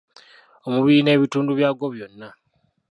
[0.67, 2.29] Omubiri n'ebitundu byagwo byonna.